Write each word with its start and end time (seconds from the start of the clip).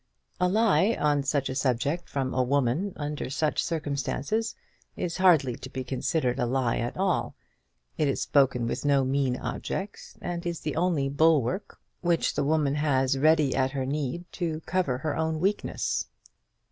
A 0.39 0.47
lie 0.49 0.97
on 0.99 1.21
such 1.21 1.47
a 1.47 1.53
subject 1.53 2.09
from 2.09 2.33
a 2.33 2.41
woman 2.41 2.93
under 2.95 3.29
such 3.29 3.63
circumstances 3.63 4.55
is 4.95 5.17
hardly 5.17 5.55
to 5.57 5.69
be 5.69 5.83
considered 5.83 6.39
a 6.39 6.47
lie 6.47 6.79
at 6.79 6.97
all. 6.97 7.35
It 7.99 8.07
is 8.07 8.19
spoken 8.19 8.65
with 8.65 8.83
no 8.83 9.03
mean 9.03 9.37
object, 9.37 10.17
and 10.19 10.43
is 10.43 10.61
the 10.61 10.75
only 10.75 11.07
bulwark 11.07 11.79
which 12.01 12.33
the 12.33 12.43
woman 12.43 12.73
has 12.73 13.15
ready 13.19 13.53
at 13.55 13.73
her 13.73 13.85
need 13.85 14.25
to 14.31 14.61
cover 14.61 14.97
her 14.97 15.15
own 15.15 15.39
weakness. 15.39 16.07